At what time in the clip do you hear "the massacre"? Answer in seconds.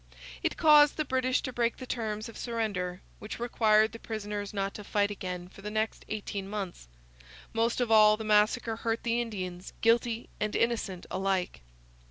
8.17-8.77